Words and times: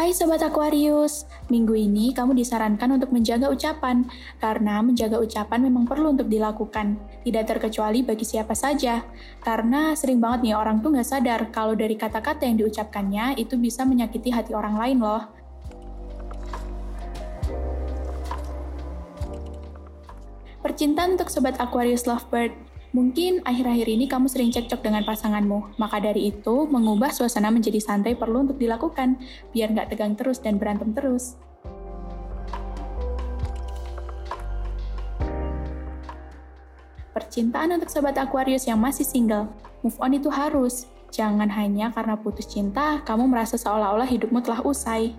Hai 0.00 0.16
Sobat 0.16 0.40
Aquarius, 0.40 1.28
minggu 1.52 1.76
ini 1.76 2.16
kamu 2.16 2.32
disarankan 2.32 2.96
untuk 2.96 3.12
menjaga 3.12 3.52
ucapan, 3.52 4.08
karena 4.40 4.80
menjaga 4.80 5.20
ucapan 5.20 5.60
memang 5.60 5.84
perlu 5.84 6.16
untuk 6.16 6.24
dilakukan, 6.24 6.96
tidak 7.20 7.44
terkecuali 7.44 8.00
bagi 8.00 8.24
siapa 8.24 8.56
saja. 8.56 9.04
Karena 9.44 9.92
sering 9.92 10.16
banget 10.16 10.48
nih 10.48 10.56
orang 10.56 10.80
tuh 10.80 10.96
nggak 10.96 11.04
sadar 11.04 11.40
kalau 11.52 11.76
dari 11.76 12.00
kata-kata 12.00 12.48
yang 12.48 12.56
diucapkannya 12.64 13.36
itu 13.36 13.60
bisa 13.60 13.84
menyakiti 13.84 14.32
hati 14.32 14.56
orang 14.56 14.80
lain 14.80 15.04
loh. 15.04 15.28
Percintaan 20.64 21.20
untuk 21.20 21.28
Sobat 21.28 21.60
Aquarius 21.60 22.08
Lovebird, 22.08 22.56
Mungkin 22.90 23.46
akhir-akhir 23.46 23.86
ini 23.86 24.10
kamu 24.10 24.26
sering 24.26 24.50
cekcok 24.50 24.82
dengan 24.82 25.06
pasanganmu, 25.06 25.78
maka 25.78 26.02
dari 26.02 26.34
itu 26.34 26.66
mengubah 26.66 27.14
suasana 27.14 27.46
menjadi 27.54 27.78
santai 27.78 28.18
perlu 28.18 28.42
untuk 28.50 28.58
dilakukan, 28.58 29.14
biar 29.54 29.70
nggak 29.70 29.94
tegang 29.94 30.18
terus 30.18 30.42
dan 30.42 30.58
berantem 30.58 30.90
terus. 30.90 31.38
Percintaan 37.14 37.78
untuk 37.78 37.94
sobat 37.94 38.18
Aquarius 38.18 38.66
yang 38.66 38.82
masih 38.82 39.06
single, 39.06 39.46
move 39.86 39.94
on 40.02 40.18
itu 40.18 40.26
harus. 40.26 40.90
Jangan 41.14 41.46
hanya 41.46 41.94
karena 41.94 42.18
putus 42.18 42.50
cinta, 42.50 43.06
kamu 43.06 43.30
merasa 43.30 43.54
seolah-olah 43.54 44.10
hidupmu 44.10 44.42
telah 44.42 44.66
usai. 44.66 45.14